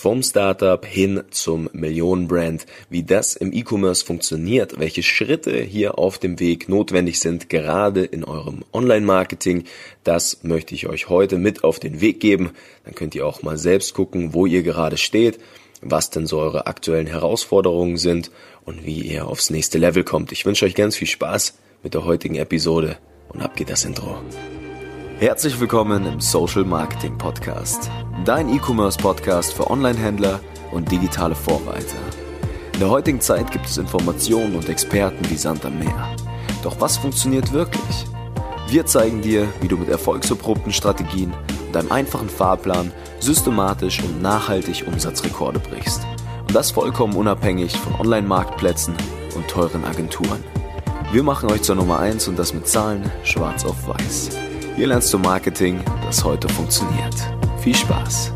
[0.00, 6.38] Vom Startup hin zum Millionenbrand, wie das im E-Commerce funktioniert, welche Schritte hier auf dem
[6.38, 9.64] Weg notwendig sind, gerade in eurem Online-Marketing,
[10.04, 12.52] das möchte ich euch heute mit auf den Weg geben.
[12.84, 15.40] Dann könnt ihr auch mal selbst gucken, wo ihr gerade steht,
[15.82, 18.30] was denn so eure aktuellen Herausforderungen sind
[18.64, 20.30] und wie ihr aufs nächste Level kommt.
[20.30, 22.98] Ich wünsche euch ganz viel Spaß mit der heutigen Episode
[23.30, 24.16] und ab geht das Intro.
[25.20, 27.90] Herzlich willkommen im Social Marketing Podcast,
[28.24, 30.38] dein E-Commerce Podcast für Online-Händler
[30.70, 31.96] und digitale Vorreiter.
[32.74, 36.14] In der heutigen Zeit gibt es Informationen und Experten wie Sand am Meer.
[36.62, 38.06] Doch was funktioniert wirklich?
[38.68, 41.34] Wir zeigen dir, wie du mit erfolgserprobten Strategien
[41.66, 46.06] und einem einfachen Fahrplan systematisch und nachhaltig Umsatzrekorde brichst.
[46.46, 48.94] Und das vollkommen unabhängig von Online-Marktplätzen
[49.34, 50.44] und teuren Agenturen.
[51.10, 54.47] Wir machen euch zur Nummer 1 und das mit Zahlen schwarz auf weiß.
[54.78, 57.12] Hier lernst du Marketing, das heute funktioniert.
[57.60, 58.32] Viel Spaß!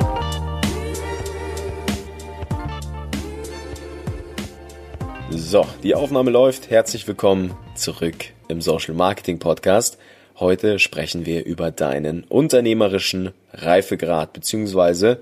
[5.31, 6.69] So, die Aufnahme läuft.
[6.69, 9.99] Herzlich willkommen zurück im Social Marketing Podcast.
[10.41, 15.21] Heute sprechen wir über deinen unternehmerischen Reifegrad beziehungsweise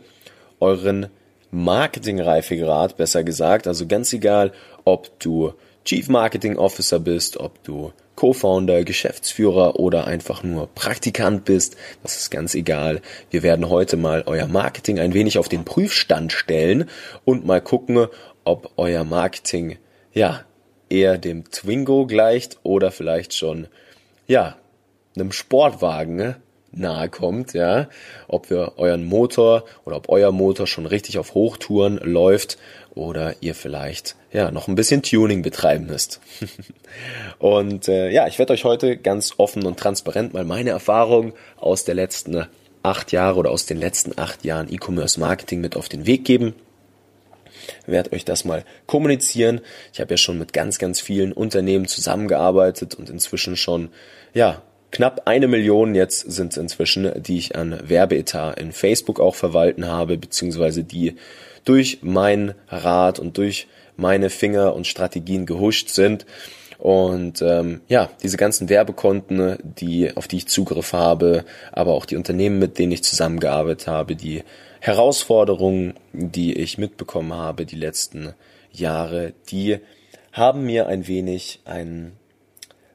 [0.59, 1.09] euren
[1.51, 3.67] Marketing-Reifegrad, besser gesagt.
[3.67, 4.53] Also ganz egal,
[4.87, 5.53] ob du
[5.85, 12.31] Chief Marketing Officer bist, ob du Co-Founder, Geschäftsführer oder einfach nur Praktikant bist, das ist
[12.31, 13.01] ganz egal.
[13.31, 16.91] Wir werden heute mal euer Marketing ein wenig auf den Prüfstand stellen
[17.25, 18.09] und mal gucken,
[18.45, 19.79] ob euer Marketing
[20.13, 20.45] ja
[20.91, 23.69] eher dem Twingo gleicht oder vielleicht schon
[24.27, 24.57] ja
[25.17, 26.37] einem Sportwagen ne?
[26.73, 27.89] Nahe kommt, ja,
[28.29, 32.59] ob wir euren Motor oder ob euer Motor schon richtig auf Hochtouren läuft
[32.95, 36.21] oder ihr vielleicht ja noch ein bisschen Tuning betreiben müsst.
[37.39, 41.85] und äh, ja, ich werde euch heute ganz offen und transparent mal meine Erfahrung aus
[41.85, 42.47] der letzten
[42.83, 46.55] acht Jahre oder aus den letzten acht Jahren E-Commerce Marketing mit auf den Weg geben.
[47.87, 49.61] Werde euch das mal kommunizieren.
[49.93, 53.91] Ich habe ja schon mit ganz, ganz vielen Unternehmen zusammengearbeitet und inzwischen schon
[54.33, 59.35] ja knapp eine Million jetzt sind es inzwischen, die ich an Werbeetat in Facebook auch
[59.35, 61.17] verwalten habe, beziehungsweise die
[61.65, 66.27] durch meinen Rat und durch meine Finger und Strategien gehuscht sind.
[66.79, 72.17] Und ähm, ja, diese ganzen Werbekonten, die, auf die ich Zugriff habe, aber auch die
[72.17, 74.43] Unternehmen, mit denen ich zusammengearbeitet habe, die
[74.81, 78.33] Herausforderungen, die ich mitbekommen habe die letzten
[78.73, 79.79] Jahre, die
[80.33, 82.13] haben mir ein wenig ein,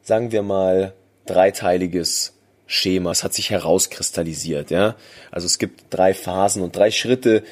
[0.01, 0.93] sagen wir mal,
[1.25, 2.33] dreiteiliges
[2.67, 3.11] Schema.
[3.11, 4.95] Es hat sich herauskristallisiert, ja.
[5.31, 7.43] Also es gibt drei Phasen und drei Schritte,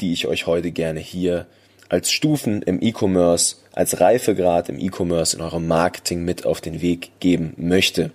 [0.00, 1.46] die ich euch heute gerne hier
[1.88, 7.10] als Stufen im E-Commerce, als Reifegrad im E-Commerce in eurem Marketing mit auf den Weg
[7.18, 8.12] geben möchte.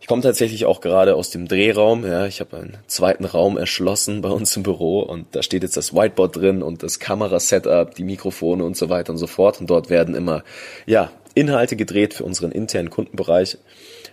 [0.00, 2.04] Ich komme tatsächlich auch gerade aus dem Drehraum.
[2.04, 5.76] Ja, ich habe einen zweiten Raum erschlossen bei uns im Büro und da steht jetzt
[5.76, 9.60] das Whiteboard drin und das Kamerasetup, die Mikrofone und so weiter und so fort.
[9.60, 10.44] Und dort werden immer
[10.86, 13.58] ja Inhalte gedreht für unseren internen Kundenbereich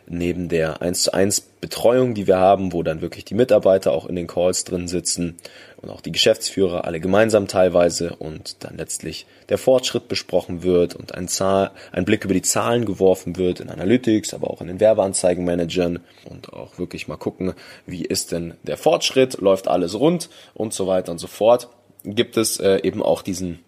[0.08, 4.06] neben der 1 zu 1 Betreuung, die wir haben, wo dann wirklich die Mitarbeiter auch
[4.06, 5.38] in den Calls drin sitzen
[5.78, 11.16] und auch die Geschäftsführer alle gemeinsam teilweise und dann letztlich der Fortschritt besprochen wird und
[11.16, 14.80] ein, Zahl, ein Blick über die Zahlen geworfen wird in Analytics, aber auch in den
[14.80, 16.00] Werbeanzeigenmanagern
[16.30, 17.54] und auch wirklich mal gucken,
[17.88, 21.70] wie ist denn der Fortschritt, läuft alles rund und so weiter und so fort.
[22.04, 23.65] Gibt es äh, eben auch diesen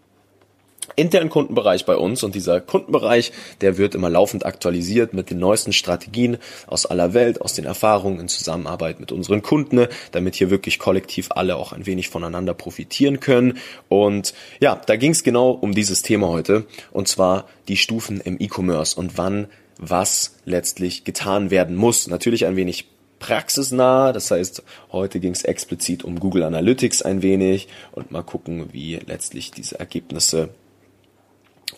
[0.97, 3.31] internen Kundenbereich bei uns und dieser Kundenbereich,
[3.61, 8.19] der wird immer laufend aktualisiert mit den neuesten Strategien aus aller Welt, aus den Erfahrungen
[8.19, 13.19] in Zusammenarbeit mit unseren Kunden, damit hier wirklich kollektiv alle auch ein wenig voneinander profitieren
[13.19, 13.59] können.
[13.87, 18.37] Und ja, da ging es genau um dieses Thema heute und zwar die Stufen im
[18.39, 19.47] E-Commerce und wann
[19.77, 22.07] was letztlich getan werden muss.
[22.07, 22.87] Natürlich ein wenig
[23.19, 24.13] praxisnah.
[24.13, 28.95] Das heißt, heute ging es explizit um Google Analytics ein wenig und mal gucken, wie
[28.95, 30.49] letztlich diese Ergebnisse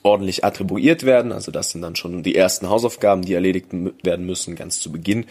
[0.04, 1.32] ordentlich attribuiert werden.
[1.32, 3.68] Also das sind dann schon die ersten Hausaufgaben, die erledigt
[4.04, 5.26] werden müssen, ganz zu Beginn.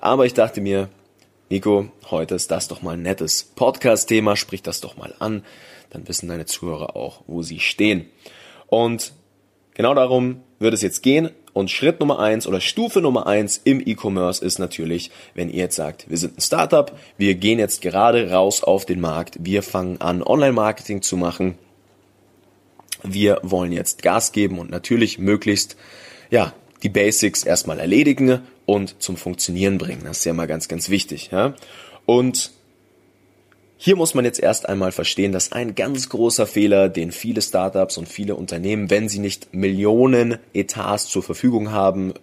[0.00, 0.88] Aber ich dachte mir,
[1.50, 5.44] Nico, heute ist das doch mal ein nettes Podcast-Thema, sprich das doch mal an.
[5.90, 8.06] Dann wissen deine Zuhörer auch, wo sie stehen.
[8.66, 9.12] Und
[9.74, 11.30] genau darum wird es jetzt gehen.
[11.52, 15.76] Und Schritt Nummer eins oder Stufe Nummer eins im E-Commerce ist natürlich, wenn ihr jetzt
[15.76, 20.00] sagt, wir sind ein Startup, wir gehen jetzt gerade raus auf den Markt, wir fangen
[20.00, 21.56] an, Online-Marketing zu machen
[23.04, 25.76] wir wollen jetzt Gas geben und natürlich möglichst,
[26.30, 26.52] ja,
[26.82, 30.02] die Basics erstmal erledigen und zum Funktionieren bringen.
[30.04, 31.54] Das ist ja mal ganz, ganz wichtig, ja.
[32.06, 32.50] Und
[33.76, 37.98] hier muss man jetzt erst einmal verstehen, dass ein ganz großer Fehler, den viele Startups
[37.98, 42.14] und viele Unternehmen, wenn sie nicht Millionen Etats zur Verfügung haben,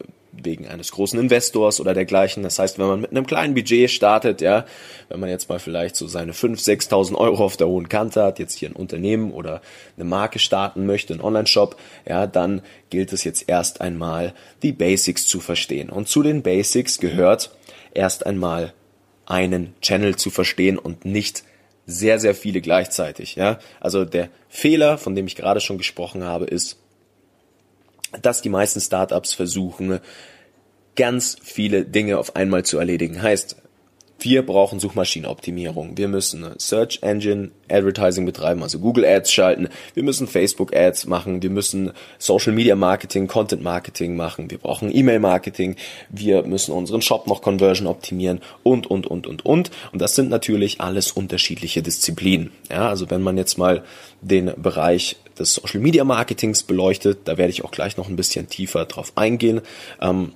[0.43, 2.43] wegen eines großen Investors oder dergleichen.
[2.43, 4.65] Das heißt, wenn man mit einem kleinen Budget startet, ja,
[5.09, 8.39] wenn man jetzt mal vielleicht so seine 5.000, 6.000 Euro auf der hohen Kante hat,
[8.39, 9.61] jetzt hier ein Unternehmen oder
[9.95, 11.75] eine Marke starten möchte, einen Online-Shop,
[12.07, 14.33] ja, dann gilt es jetzt erst einmal,
[14.63, 15.89] die Basics zu verstehen.
[15.89, 17.51] Und zu den Basics gehört
[17.93, 18.73] erst einmal
[19.25, 21.43] einen Channel zu verstehen und nicht
[21.85, 23.35] sehr, sehr viele gleichzeitig.
[23.35, 23.59] Ja?
[23.79, 26.77] Also der Fehler, von dem ich gerade schon gesprochen habe, ist,
[28.21, 29.99] dass die meisten Startups versuchen,
[30.95, 33.21] ganz viele Dinge auf einmal zu erledigen.
[33.21, 33.55] Heißt,
[34.23, 35.97] wir brauchen Suchmaschinenoptimierung.
[35.97, 39.67] Wir müssen Search Engine Advertising betreiben, also Google Ads schalten.
[39.95, 41.41] Wir müssen Facebook Ads machen.
[41.41, 44.51] Wir müssen Social Media Marketing, Content Marketing machen.
[44.51, 45.75] Wir brauchen E-Mail Marketing.
[46.09, 49.71] Wir müssen unseren Shop noch Conversion optimieren und, und, und, und, und.
[49.91, 52.51] Und das sind natürlich alles unterschiedliche Disziplinen.
[52.69, 53.83] Ja, also wenn man jetzt mal
[54.21, 58.49] den Bereich des Social Media Marketings beleuchtet, da werde ich auch gleich noch ein bisschen
[58.49, 59.61] tiefer drauf eingehen.
[59.99, 60.33] Ähm,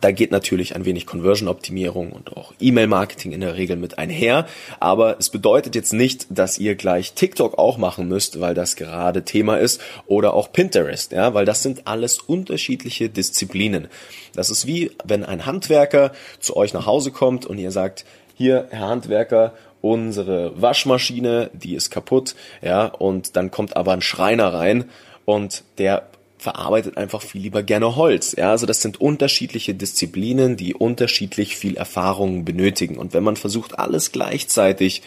[0.00, 4.46] da geht natürlich ein wenig Conversion-Optimierung und auch E-Mail-Marketing in der Regel mit einher.
[4.80, 9.24] Aber es bedeutet jetzt nicht, dass ihr gleich TikTok auch machen müsst, weil das gerade
[9.24, 13.88] Thema ist oder auch Pinterest, ja, weil das sind alles unterschiedliche Disziplinen.
[14.34, 18.04] Das ist wie, wenn ein Handwerker zu euch nach Hause kommt und ihr sagt,
[18.34, 24.52] hier, Herr Handwerker, unsere Waschmaschine, die ist kaputt, ja, und dann kommt aber ein Schreiner
[24.52, 24.86] rein
[25.24, 26.08] und der
[26.44, 28.34] verarbeitet einfach viel lieber gerne Holz.
[28.36, 32.98] Ja, also das sind unterschiedliche Disziplinen, die unterschiedlich viel Erfahrung benötigen.
[32.98, 35.02] Und wenn man versucht, alles gleichzeitig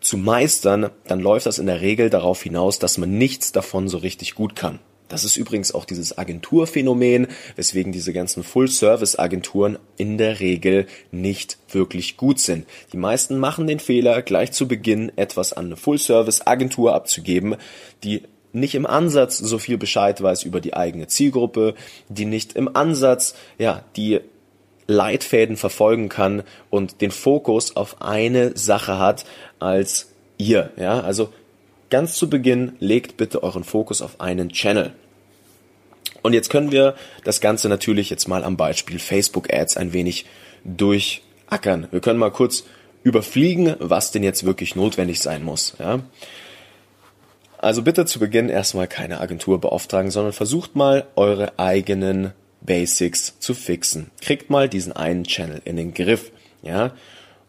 [0.00, 3.98] zu meistern, dann läuft das in der Regel darauf hinaus, dass man nichts davon so
[3.98, 4.80] richtig gut kann.
[5.08, 12.16] Das ist übrigens auch dieses Agenturphänomen, weswegen diese ganzen Full-Service-Agenturen in der Regel nicht wirklich
[12.16, 12.66] gut sind.
[12.92, 17.56] Die meisten machen den Fehler, gleich zu Beginn etwas an eine Full-Service-Agentur abzugeben,
[18.02, 21.74] die nicht im Ansatz so viel Bescheid weiß über die eigene Zielgruppe,
[22.08, 24.20] die nicht im Ansatz, ja, die
[24.86, 29.24] Leitfäden verfolgen kann und den Fokus auf eine Sache hat
[29.60, 31.32] als ihr, ja, also
[31.90, 34.92] ganz zu Beginn legt bitte euren Fokus auf einen Channel.
[36.22, 40.26] Und jetzt können wir das Ganze natürlich jetzt mal am Beispiel Facebook Ads ein wenig
[40.64, 41.88] durchackern.
[41.90, 42.64] Wir können mal kurz
[43.02, 46.00] überfliegen, was denn jetzt wirklich notwendig sein muss, ja.
[47.62, 53.52] Also bitte zu Beginn erstmal keine Agentur beauftragen, sondern versucht mal eure eigenen Basics zu
[53.52, 54.10] fixen.
[54.22, 56.94] Kriegt mal diesen einen Channel in den Griff, ja.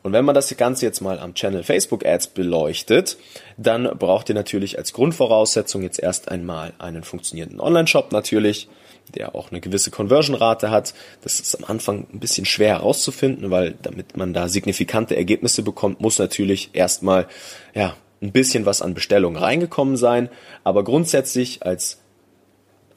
[0.03, 3.17] Und wenn man das Ganze jetzt mal am Channel Facebook Ads beleuchtet,
[3.55, 8.67] dann braucht ihr natürlich als Grundvoraussetzung jetzt erst einmal einen funktionierenden Online-Shop natürlich,
[9.15, 10.93] der auch eine gewisse Conversion-Rate hat.
[11.21, 16.01] Das ist am Anfang ein bisschen schwer herauszufinden, weil damit man da signifikante Ergebnisse bekommt,
[16.01, 17.27] muss natürlich erstmal,
[17.73, 20.29] ja, ein bisschen was an Bestellungen reingekommen sein,
[20.63, 21.99] aber grundsätzlich als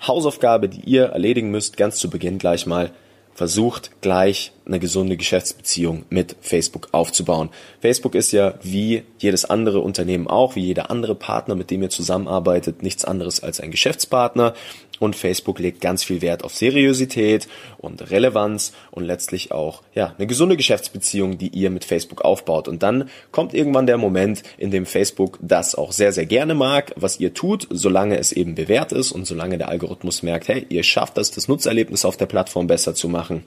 [0.07, 2.91] Hausaufgabe, die ihr erledigen müsst, ganz zu Beginn gleich mal,
[3.35, 7.51] versucht gleich eine gesunde Geschäftsbeziehung mit Facebook aufzubauen.
[7.81, 11.91] Facebook ist ja wie jedes andere Unternehmen auch, wie jeder andere Partner, mit dem ihr
[11.91, 14.55] zusammenarbeitet, nichts anderes als ein Geschäftspartner
[14.99, 20.27] und Facebook legt ganz viel Wert auf Seriosität und Relevanz und letztlich auch ja eine
[20.27, 22.69] gesunde Geschäftsbeziehung, die ihr mit Facebook aufbaut.
[22.69, 26.93] Und dann kommt irgendwann der Moment, in dem Facebook das auch sehr sehr gerne mag,
[26.97, 30.83] was ihr tut, solange es eben bewährt ist und solange der Algorithmus merkt, hey, ihr
[30.83, 33.45] schafft es, das Nutzerlebnis auf der Plattform besser zu machen.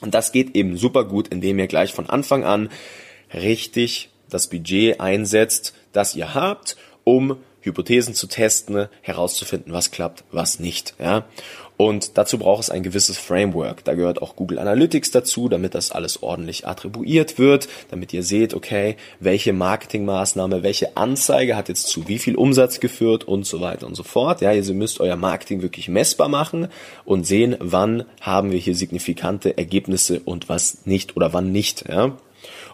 [0.00, 2.70] Und das geht eben super gut, indem ihr gleich von Anfang an
[3.32, 10.60] richtig das Budget einsetzt, das ihr habt, um Hypothesen zu testen, herauszufinden, was klappt, was
[10.60, 10.94] nicht.
[10.98, 11.24] Ja?
[11.76, 13.84] Und dazu braucht es ein gewisses Framework.
[13.84, 18.54] Da gehört auch Google Analytics dazu, damit das alles ordentlich attribuiert wird, damit ihr seht,
[18.54, 23.86] okay, welche Marketingmaßnahme, welche Anzeige hat jetzt zu wie viel Umsatz geführt und so weiter
[23.86, 24.40] und so fort.
[24.40, 26.68] Ja, ihr müsst euer Marketing wirklich messbar machen
[27.04, 31.88] und sehen, wann haben wir hier signifikante Ergebnisse und was nicht oder wann nicht.
[31.88, 32.16] Ja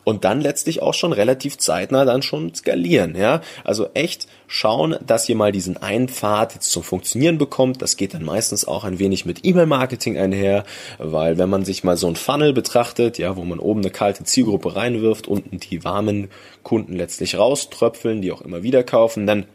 [0.04, 3.40] und dann letztlich auch schon relativ zeitnah dann schon skalieren, ja.
[3.64, 7.82] Also echt schauen, dass ihr mal diesen einen Pfad jetzt zum Funktionieren bekommt.
[7.82, 10.64] Das geht dann meistens auch ein wenig mit E-Mail-Marketing einher,
[10.98, 14.24] weil wenn man sich mal so ein Funnel betrachtet, ja, wo man oben eine kalte
[14.24, 16.28] Zielgruppe reinwirft, unten die warmen
[16.62, 19.46] Kunden letztlich rauströpfeln, die auch immer wieder kaufen, dann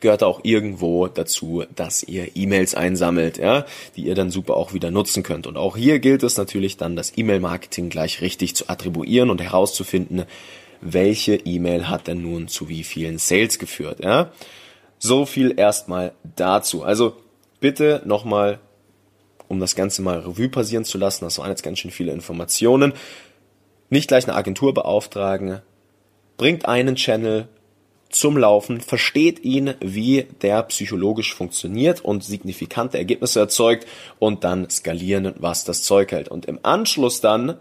[0.00, 3.64] gehört auch irgendwo dazu, dass ihr E-Mails einsammelt, ja,
[3.96, 5.46] die ihr dann super auch wieder nutzen könnt.
[5.46, 10.24] Und auch hier gilt es natürlich dann, das E-Mail-Marketing gleich richtig zu attribuieren und herauszufinden,
[10.80, 14.30] welche E-Mail hat denn nun zu wie vielen Sales geführt, ja.
[15.00, 16.82] So viel erstmal dazu.
[16.82, 17.16] Also
[17.60, 18.58] bitte nochmal,
[19.48, 22.92] um das Ganze mal Revue passieren zu lassen, das waren jetzt ganz schön viele Informationen,
[23.90, 25.62] nicht gleich eine Agentur beauftragen,
[26.36, 27.48] bringt einen Channel
[28.10, 33.86] zum Laufen, versteht ihn, wie der psychologisch funktioniert und signifikante Ergebnisse erzeugt
[34.18, 36.28] und dann skalieren, was das Zeug hält.
[36.28, 37.58] Und im Anschluss dann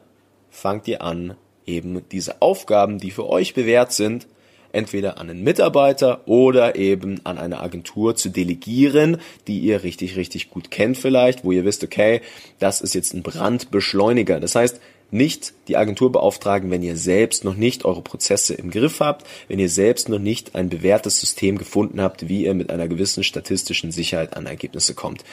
[0.50, 1.36] fangt ihr an,
[1.66, 4.28] eben diese Aufgaben, die für euch bewährt sind,
[4.72, 10.50] entweder an einen Mitarbeiter oder eben an eine Agentur zu delegieren, die ihr richtig, richtig
[10.50, 12.22] gut kennt vielleicht, wo ihr wisst, okay,
[12.60, 14.40] das ist jetzt ein Brandbeschleuniger.
[14.40, 19.00] Das heißt, nicht die Agentur beauftragen, wenn ihr selbst noch nicht eure Prozesse im Griff
[19.00, 22.88] habt, wenn ihr selbst noch nicht ein bewährtes System gefunden habt, wie ihr mit einer
[22.88, 25.24] gewissen statistischen Sicherheit an Ergebnisse kommt.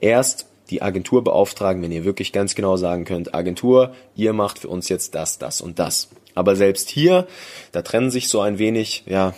[0.00, 4.68] Erst die Agentur beauftragen, wenn ihr wirklich ganz genau sagen könnt, Agentur, ihr macht für
[4.68, 6.08] uns jetzt das, das und das.
[6.34, 7.26] Aber selbst hier,
[7.72, 9.34] da trennen sich so ein wenig, ja,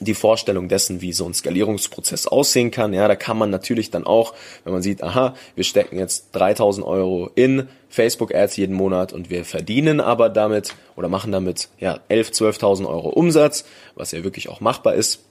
[0.00, 2.92] die Vorstellung dessen, wie so ein Skalierungsprozess aussehen kann.
[2.92, 4.34] Ja, da kann man natürlich dann auch,
[4.64, 9.30] wenn man sieht, aha, wir stecken jetzt 3000 Euro in Facebook Ads jeden Monat und
[9.30, 14.48] wir verdienen aber damit oder machen damit ja 11, 12.000 Euro Umsatz, was ja wirklich
[14.48, 15.25] auch machbar ist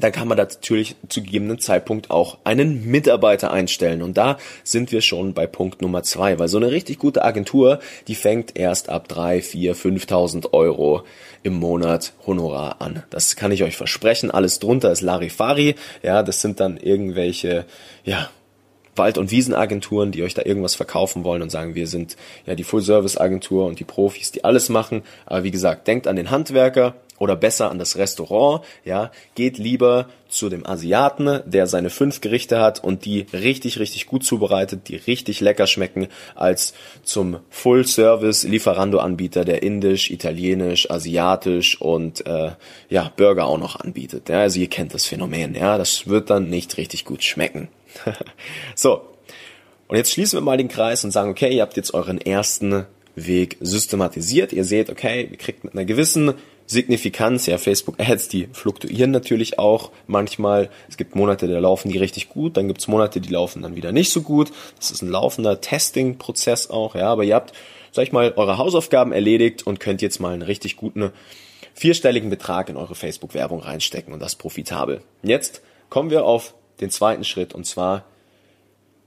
[0.00, 4.02] dann kann man da natürlich zu gegebenen Zeitpunkt auch einen Mitarbeiter einstellen.
[4.02, 7.80] Und da sind wir schon bei Punkt Nummer zwei, weil so eine richtig gute Agentur,
[8.06, 11.04] die fängt erst ab drei, vier, 5.000 Euro
[11.42, 13.02] im Monat Honorar an.
[13.10, 14.30] Das kann ich euch versprechen.
[14.30, 15.74] Alles drunter ist Larifari.
[16.02, 17.64] Ja, das sind dann irgendwelche,
[18.04, 18.30] ja,
[18.98, 22.64] Wald- und Wiesenagenturen, die euch da irgendwas verkaufen wollen und sagen, wir sind ja die
[22.64, 25.02] Full-Service-Agentur und die Profis, die alles machen.
[25.26, 30.08] Aber wie gesagt, denkt an den Handwerker, oder besser an das Restaurant, ja, geht lieber
[30.28, 34.96] zu dem Asiaten, der seine fünf Gerichte hat und die richtig, richtig gut zubereitet, die
[34.96, 42.52] richtig lecker schmecken, als zum Full-Service-Lieferando-Anbieter, der indisch, italienisch, asiatisch und äh,
[42.88, 44.28] ja, Burger auch noch anbietet.
[44.28, 47.68] Ja, also ihr kennt das Phänomen, ja, das wird dann nicht richtig gut schmecken.
[48.74, 49.02] so,
[49.88, 52.86] und jetzt schließen wir mal den Kreis und sagen, okay, ihr habt jetzt euren ersten
[53.14, 54.52] Weg systematisiert.
[54.52, 56.34] Ihr seht, okay, ihr kriegt mit einer gewissen
[56.66, 60.68] Signifikanz, ja, Facebook Ads, die fluktuieren natürlich auch manchmal.
[60.88, 63.74] Es gibt Monate, da laufen die richtig gut, dann gibt es Monate, die laufen dann
[63.74, 64.52] wieder nicht so gut.
[64.78, 67.54] Das ist ein laufender Testing-Prozess auch, ja, aber ihr habt,
[67.90, 71.10] sag ich mal, eure Hausaufgaben erledigt und könnt jetzt mal einen richtig guten
[71.72, 75.00] vierstelligen Betrag in eure Facebook-Werbung reinstecken und das profitabel.
[75.22, 78.04] Jetzt kommen wir auf den zweiten Schritt und zwar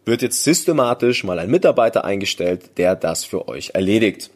[0.06, 4.32] wird jetzt systematisch mal ein Mitarbeiter eingestellt, der das für euch erledigt.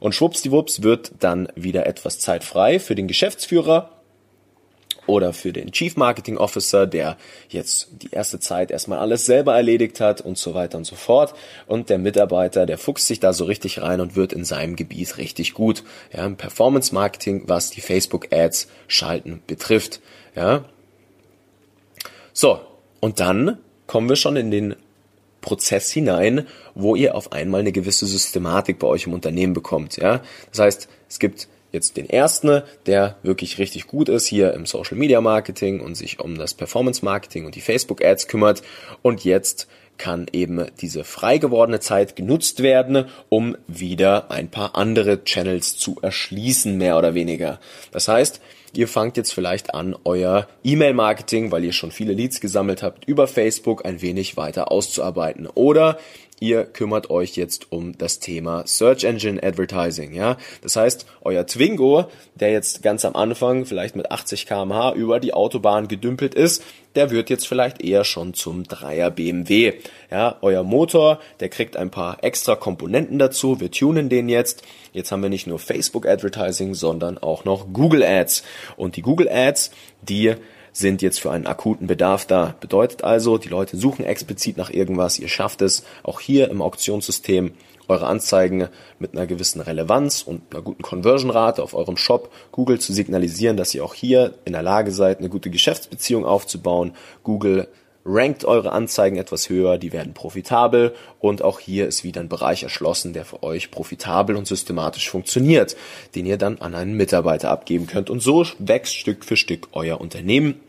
[0.00, 3.90] Und schwuppsdiwupps wird dann wieder etwas Zeit frei für den Geschäftsführer
[5.06, 7.16] oder für den Chief Marketing Officer, der
[7.48, 11.34] jetzt die erste Zeit erstmal alles selber erledigt hat und so weiter und so fort.
[11.66, 15.18] Und der Mitarbeiter, der fuchst sich da so richtig rein und wird in seinem Gebiet
[15.18, 15.82] richtig gut.
[16.12, 20.00] Ja, Performance Marketing, was die Facebook Ads schalten betrifft.
[20.36, 20.64] Ja.
[22.32, 22.60] So.
[23.00, 24.76] Und dann kommen wir schon in den
[25.40, 29.96] Prozess hinein, wo ihr auf einmal eine gewisse Systematik bei euch im Unternehmen bekommt.
[29.96, 34.66] Ja, das heißt, es gibt jetzt den ersten, der wirklich richtig gut ist hier im
[34.66, 38.62] Social Media Marketing und sich um das Performance Marketing und die Facebook Ads kümmert
[39.02, 39.66] und jetzt
[39.98, 45.96] kann eben diese frei gewordene Zeit genutzt werden, um wieder ein paar andere Channels zu
[46.00, 47.60] erschließen, mehr oder weniger.
[47.90, 48.40] Das heißt,
[48.74, 53.26] Ihr fangt jetzt vielleicht an, euer E-Mail-Marketing, weil ihr schon viele Leads gesammelt habt, über
[53.26, 55.46] Facebook ein wenig weiter auszuarbeiten.
[55.46, 55.98] Oder
[56.42, 60.36] ihr kümmert euch jetzt um das Thema Search Engine Advertising, ja.
[60.60, 65.32] Das heißt, euer Twingo, der jetzt ganz am Anfang vielleicht mit 80 kmh über die
[65.32, 66.64] Autobahn gedümpelt ist,
[66.96, 69.74] der wird jetzt vielleicht eher schon zum Dreier BMW.
[70.10, 73.60] Ja, euer Motor, der kriegt ein paar extra Komponenten dazu.
[73.60, 74.62] Wir tunen den jetzt.
[74.92, 78.42] Jetzt haben wir nicht nur Facebook Advertising, sondern auch noch Google Ads.
[78.76, 79.70] Und die Google Ads,
[80.02, 80.34] die
[80.72, 82.54] sind jetzt für einen akuten Bedarf da.
[82.60, 85.18] Bedeutet also, die Leute suchen explizit nach irgendwas.
[85.18, 87.52] Ihr schafft es auch hier im Auktionssystem
[87.88, 92.92] eure Anzeigen mit einer gewissen Relevanz und einer guten Conversion-Rate auf eurem Shop Google zu
[92.92, 96.92] signalisieren, dass ihr auch hier in der Lage seid, eine gute Geschäftsbeziehung aufzubauen.
[97.22, 97.68] Google
[98.04, 102.62] rankt eure Anzeigen etwas höher, die werden profitabel und auch hier ist wieder ein Bereich
[102.62, 105.76] erschlossen, der für euch profitabel und systematisch funktioniert,
[106.14, 110.00] den ihr dann an einen Mitarbeiter abgeben könnt und so wächst Stück für Stück euer
[110.00, 110.60] Unternehmen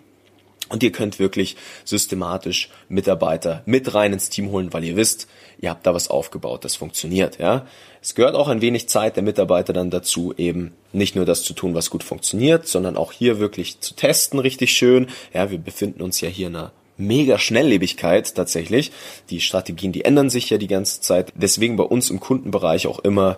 [0.70, 5.28] und ihr könnt wirklich systematisch Mitarbeiter mit rein ins Team holen, weil ihr wisst,
[5.60, 7.68] ihr habt da was aufgebaut, das funktioniert, ja.
[8.02, 11.54] Es gehört auch ein wenig Zeit der Mitarbeiter dann dazu, eben nicht nur das zu
[11.54, 15.08] tun, was gut funktioniert, sondern auch hier wirklich zu testen, richtig schön.
[15.34, 18.92] Ja, wir befinden uns ja hier in einer mega Schnelllebigkeit tatsächlich.
[19.30, 21.32] Die Strategien, die ändern sich ja die ganze Zeit.
[21.36, 23.38] Deswegen bei uns im Kundenbereich auch immer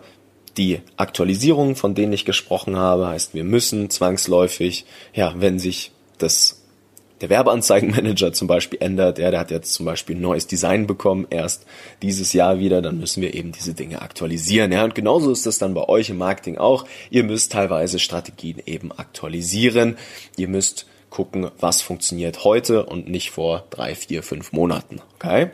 [0.58, 6.62] die Aktualisierungen, von denen ich gesprochen habe, heißt, wir müssen zwangsläufig, ja, wenn sich das
[7.22, 11.26] der Werbeanzeigenmanager zum Beispiel ändert, ja, der hat jetzt zum Beispiel ein neues Design bekommen,
[11.30, 11.66] erst
[12.02, 15.58] dieses Jahr wieder, dann müssen wir eben diese Dinge aktualisieren, ja, und genauso ist das
[15.58, 16.86] dann bei euch im Marketing auch.
[17.10, 19.98] Ihr müsst teilweise Strategien eben aktualisieren.
[20.36, 25.52] Ihr müsst gucken, was funktioniert heute und nicht vor drei, vier, fünf Monaten, okay?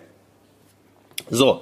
[1.30, 1.62] So.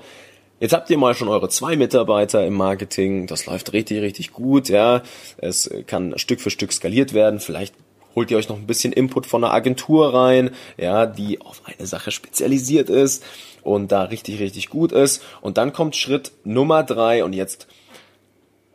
[0.62, 3.28] Jetzt habt ihr mal schon eure zwei Mitarbeiter im Marketing.
[3.28, 5.04] Das läuft richtig, richtig gut, ja.
[5.38, 7.40] Es kann Stück für Stück skaliert werden.
[7.40, 7.74] Vielleicht
[8.14, 11.88] holt ihr euch noch ein bisschen Input von einer Agentur rein, ja, die auf eine
[11.88, 13.24] Sache spezialisiert ist
[13.62, 15.24] und da richtig, richtig gut ist.
[15.40, 17.68] Und dann kommt Schritt Nummer drei und jetzt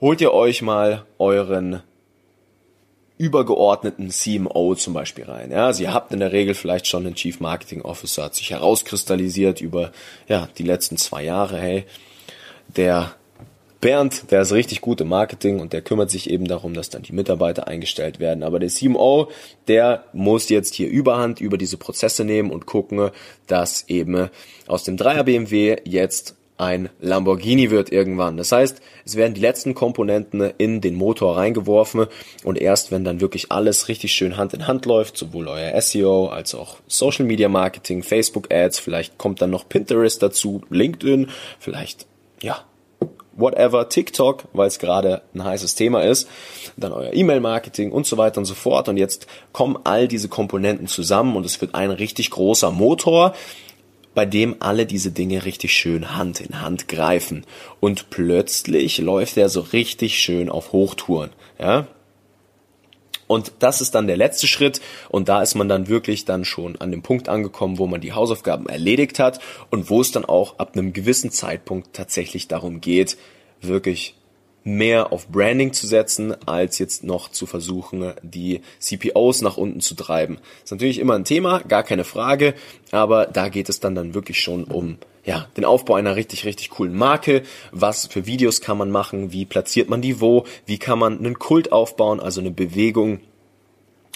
[0.00, 1.82] holt ihr euch mal euren
[3.16, 5.52] übergeordneten CMO zum Beispiel rein.
[5.52, 8.50] Ja, also ihr habt in der Regel vielleicht schon einen Chief Marketing Officer, hat sich
[8.50, 9.92] herauskristallisiert über
[10.28, 11.58] ja die letzten zwei Jahre.
[11.58, 11.84] Hey,
[12.76, 13.14] der
[13.80, 17.02] Bernd, der ist richtig gut im Marketing und der kümmert sich eben darum, dass dann
[17.02, 18.42] die Mitarbeiter eingestellt werden.
[18.42, 19.30] Aber der CMO,
[19.68, 23.10] der muss jetzt hier Überhand über diese Prozesse nehmen und gucken,
[23.46, 24.30] dass eben
[24.66, 28.36] aus dem 3er BMW jetzt ein Lamborghini wird irgendwann.
[28.36, 32.06] Das heißt, es werden die letzten Komponenten in den Motor reingeworfen
[32.44, 36.28] und erst wenn dann wirklich alles richtig schön Hand in Hand läuft, sowohl euer SEO
[36.28, 42.06] als auch Social Media Marketing, Facebook Ads, vielleicht kommt dann noch Pinterest dazu, LinkedIn, vielleicht
[42.40, 42.64] ja,
[43.36, 46.28] whatever, TikTok, weil es gerade ein heißes Thema ist,
[46.76, 48.88] dann euer E-Mail-Marketing und so weiter und so fort.
[48.88, 53.34] Und jetzt kommen all diese Komponenten zusammen und es wird ein richtig großer Motor,
[54.14, 57.44] bei dem alle diese Dinge richtig schön Hand in Hand greifen.
[57.80, 61.30] Und plötzlich läuft er so richtig schön auf Hochtouren.
[61.58, 61.86] Ja,
[63.26, 66.76] und das ist dann der letzte Schritt und da ist man dann wirklich dann schon
[66.76, 69.40] an dem Punkt angekommen, wo man die Hausaufgaben erledigt hat
[69.70, 73.16] und wo es dann auch ab einem gewissen Zeitpunkt tatsächlich darum geht,
[73.60, 74.14] wirklich
[74.64, 79.94] mehr auf Branding zu setzen, als jetzt noch zu versuchen, die CPOs nach unten zu
[79.94, 80.38] treiben.
[80.64, 82.54] ist natürlich immer ein Thema, gar keine Frage,
[82.90, 86.70] aber da geht es dann dann wirklich schon um ja, den Aufbau einer richtig, richtig
[86.70, 87.42] coolen Marke.
[87.72, 89.32] Was für Videos kann man machen?
[89.32, 90.44] Wie platziert man die wo?
[90.66, 92.20] Wie kann man einen Kult aufbauen?
[92.20, 93.20] Also eine Bewegung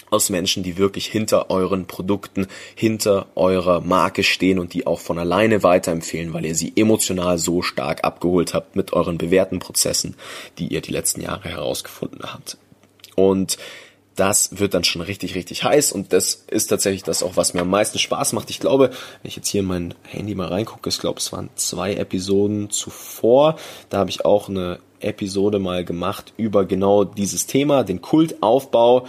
[0.09, 5.19] aus Menschen, die wirklich hinter euren Produkten, hinter eurer Marke stehen und die auch von
[5.19, 10.15] alleine weiterempfehlen, weil ihr sie emotional so stark abgeholt habt mit euren bewährten Prozessen,
[10.57, 12.57] die ihr die letzten Jahre herausgefunden habt.
[13.15, 13.57] Und
[14.19, 17.61] das wird dann schon richtig, richtig heiß und das ist tatsächlich das auch, was mir
[17.61, 18.49] am meisten Spaß macht.
[18.49, 21.49] Ich glaube, wenn ich jetzt hier in mein Handy mal reingucke, ich glaube, es waren
[21.55, 23.57] zwei Episoden zuvor,
[23.89, 29.07] da habe ich auch eine Episode mal gemacht über genau dieses Thema, den Kultaufbau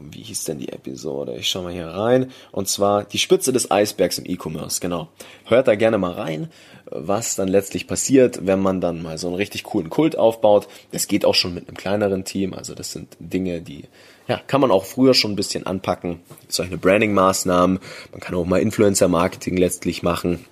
[0.00, 1.36] wie hieß denn die Episode?
[1.36, 2.30] Ich schau mal hier rein.
[2.52, 5.08] Und zwar die Spitze des Eisbergs im E-Commerce, genau.
[5.44, 6.50] Hört da gerne mal rein,
[6.86, 10.68] was dann letztlich passiert, wenn man dann mal so einen richtig coolen Kult aufbaut.
[10.92, 12.54] Das geht auch schon mit einem kleineren Team.
[12.54, 13.84] Also das sind Dinge, die
[14.26, 16.20] ja, kann man auch früher schon ein bisschen anpacken.
[16.48, 17.80] Solche Branding-Maßnahmen.
[18.12, 20.44] Man kann auch mal Influencer-Marketing letztlich machen,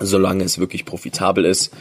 [0.00, 1.72] solange es wirklich profitabel ist.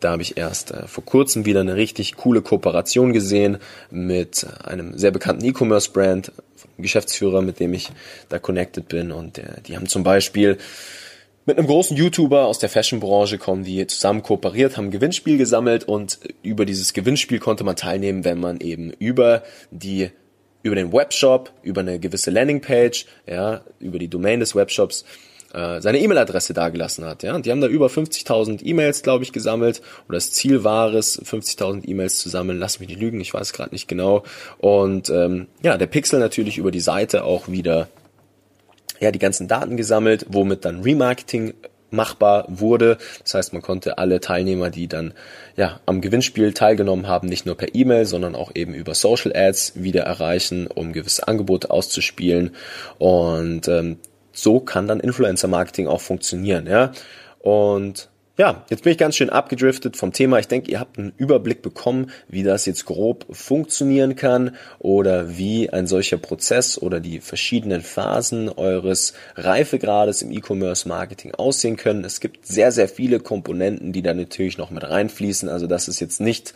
[0.00, 3.58] Da habe ich erst äh, vor kurzem wieder eine richtig coole Kooperation gesehen
[3.90, 6.32] mit einem sehr bekannten E-Commerce-Brand,
[6.78, 7.90] Geschäftsführer, mit dem ich
[8.28, 9.12] da connected bin.
[9.12, 10.58] Und äh, die haben zum Beispiel
[11.46, 15.84] mit einem großen YouTuber aus der Fashion-Branche kommen, die zusammen kooperiert, haben ein Gewinnspiel gesammelt
[15.84, 20.10] und über dieses Gewinnspiel konnte man teilnehmen, wenn man eben über die
[20.62, 25.06] über den Webshop, über eine gewisse Landingpage, ja, über die Domain des Webshops
[25.52, 27.22] äh, seine E-Mail-Adresse dagelassen hat.
[27.22, 27.34] Ja?
[27.34, 29.82] Und die haben da über 50.000 E-Mails, glaube ich, gesammelt.
[30.08, 32.58] Und das Ziel war es, 50.000 E-Mails zu sammeln.
[32.58, 34.24] Lass mich nicht lügen, ich weiß gerade nicht genau.
[34.58, 37.88] Und ähm, ja, der Pixel natürlich über die Seite auch wieder
[39.00, 41.54] ja die ganzen Daten gesammelt, womit dann Remarketing
[41.90, 42.98] machbar wurde.
[43.22, 45.12] Das heißt, man konnte alle Teilnehmer, die dann
[45.56, 49.82] ja am Gewinnspiel teilgenommen haben, nicht nur per E-Mail, sondern auch eben über Social Ads
[49.82, 52.54] wieder erreichen, um gewisse Angebote auszuspielen.
[52.98, 53.98] Und ähm,
[54.32, 56.92] so kann dann Influencer-Marketing auch funktionieren, ja.
[57.40, 60.38] Und ja, jetzt bin ich ganz schön abgedriftet vom Thema.
[60.38, 65.68] Ich denke, ihr habt einen Überblick bekommen, wie das jetzt grob funktionieren kann oder wie
[65.68, 72.02] ein solcher Prozess oder die verschiedenen Phasen eures Reifegrades im E-Commerce-Marketing aussehen können.
[72.02, 75.50] Es gibt sehr, sehr viele Komponenten, die da natürlich noch mit reinfließen.
[75.50, 76.54] Also das ist jetzt nicht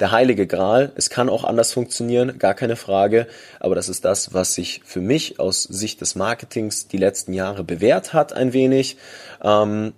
[0.00, 0.92] der heilige Gral.
[0.96, 3.26] Es kann auch anders funktionieren, gar keine Frage.
[3.60, 7.64] Aber das ist das, was sich für mich aus Sicht des Marketings die letzten Jahre
[7.64, 8.96] bewährt hat, ein wenig.
[9.42, 9.92] Ähm,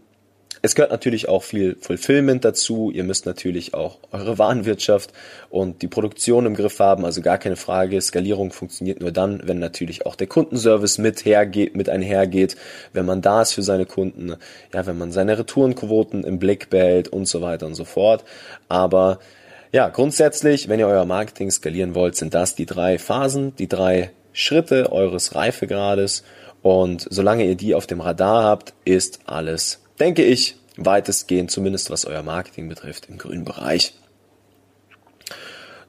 [0.62, 2.90] es gehört natürlich auch viel Fulfillment dazu.
[2.90, 5.12] Ihr müsst natürlich auch eure Warenwirtschaft
[5.48, 7.04] und die Produktion im Griff haben.
[7.04, 8.00] Also gar keine Frage.
[8.00, 12.56] Skalierung funktioniert nur dann, wenn natürlich auch der Kundenservice mit hergeht, mit einhergeht,
[12.92, 14.34] wenn man da ist für seine Kunden,
[14.74, 18.24] ja, wenn man seine Retourenquoten im Blick behält und so weiter und so fort.
[18.68, 19.20] Aber
[19.76, 24.10] ja, grundsätzlich, wenn ihr euer Marketing skalieren wollt, sind das die drei Phasen, die drei
[24.32, 26.24] Schritte eures Reifegrades
[26.62, 32.06] Und solange ihr die auf dem Radar habt, ist alles, denke ich, weitestgehend, zumindest was
[32.06, 33.92] euer Marketing betrifft, im grünen Bereich.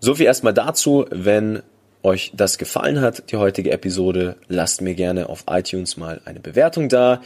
[0.01, 1.05] So viel erstmal dazu.
[1.09, 1.63] Wenn
[2.03, 6.89] euch das gefallen hat, die heutige Episode, lasst mir gerne auf iTunes mal eine Bewertung
[6.89, 7.21] da.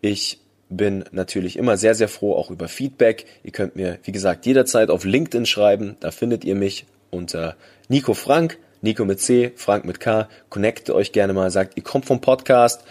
[0.00, 0.38] Ich
[0.68, 3.26] bin natürlich immer sehr, sehr froh auch über Feedback.
[3.42, 5.96] Ihr könnt mir, wie gesagt, jederzeit auf LinkedIn schreiben.
[6.00, 7.56] Da findet ihr mich unter
[7.88, 10.28] Nico Frank, Nico mit C, Frank mit K.
[10.48, 12.84] Connecte euch gerne mal, sagt, ihr kommt vom Podcast.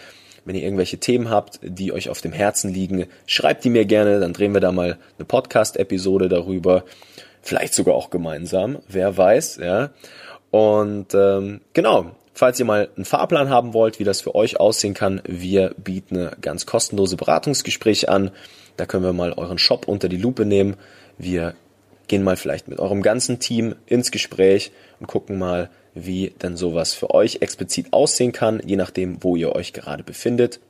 [0.44, 4.20] Wenn ihr irgendwelche Themen habt, die euch auf dem Herzen liegen, schreibt die mir gerne,
[4.20, 6.84] dann drehen wir da mal eine Podcast-Episode darüber.
[7.42, 9.90] Vielleicht sogar auch gemeinsam, wer weiß, ja.
[10.50, 14.92] Und ähm, genau, falls ihr mal einen Fahrplan haben wollt, wie das für euch aussehen
[14.92, 18.30] kann, wir bieten eine ganz kostenlose Beratungsgespräche an.
[18.76, 20.76] Da können wir mal euren Shop unter die Lupe nehmen.
[21.16, 21.54] Wir
[22.08, 24.70] gehen mal vielleicht mit eurem ganzen Team ins Gespräch
[25.00, 29.56] und gucken mal, wie denn sowas für euch explizit aussehen kann, je nachdem, wo ihr
[29.56, 30.60] euch gerade befindet.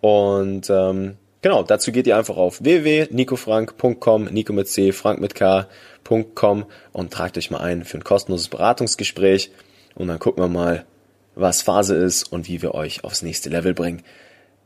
[0.00, 6.66] Und ähm, Genau, dazu geht ihr einfach auf www.nicofrank.com, Nico mit C, Frank mit K.com
[6.92, 9.52] und tragt euch mal ein für ein kostenloses Beratungsgespräch
[9.98, 10.86] und dann gucken wir mal,
[11.34, 14.02] was Phase ist und wie wir euch aufs nächste Level bringen.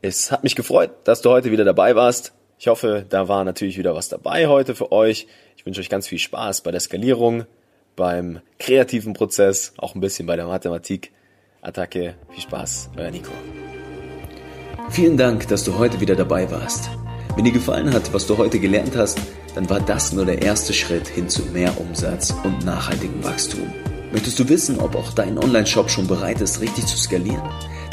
[0.01, 2.33] Es hat mich gefreut, dass du heute wieder dabei warst.
[2.59, 5.27] Ich hoffe, da war natürlich wieder was dabei heute für euch.
[5.57, 7.45] Ich wünsche euch ganz viel Spaß bei der Skalierung,
[7.95, 11.11] beim kreativen Prozess, auch ein bisschen bei der Mathematik.
[11.61, 13.31] Attacke, viel Spaß, euer Nico.
[14.89, 16.89] Vielen Dank, dass du heute wieder dabei warst.
[17.35, 19.19] Wenn dir gefallen hat, was du heute gelernt hast,
[19.55, 23.71] dann war das nur der erste Schritt hin zu mehr Umsatz und nachhaltigem Wachstum.
[24.13, 27.41] Möchtest du wissen, ob auch dein Online-Shop schon bereit ist, richtig zu skalieren?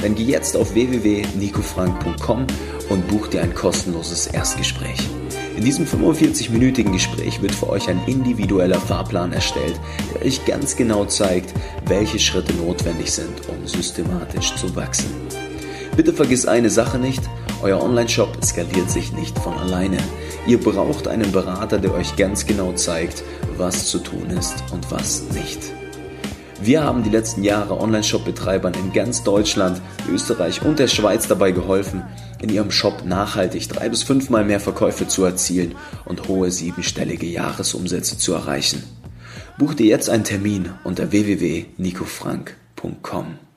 [0.02, 2.46] Dann geh jetzt auf www.nicofrank.com
[2.90, 4.98] und buch dir ein kostenloses Erstgespräch.
[5.56, 9.80] In diesem 45-minütigen Gespräch wird für euch ein individueller Fahrplan erstellt,
[10.12, 11.54] der euch ganz genau zeigt,
[11.87, 15.14] welche Schritte notwendig sind, um systematisch zu wachsen.
[15.96, 17.22] Bitte vergiss eine Sache nicht,
[17.62, 19.96] euer Online-Shop skaliert sich nicht von alleine.
[20.46, 23.24] Ihr braucht einen Berater, der euch ganz genau zeigt,
[23.56, 25.80] was zu tun ist und was nicht.
[26.62, 32.03] Wir haben die letzten Jahre Online-Shop-Betreibern in ganz Deutschland, Österreich und der Schweiz dabei geholfen,
[32.38, 38.18] in ihrem Shop nachhaltig drei bis fünfmal mehr Verkäufe zu erzielen und hohe siebenstellige Jahresumsätze
[38.18, 38.83] zu erreichen.
[39.59, 43.49] Buch dir jetzt einen Termin unter www.nicofrank.com.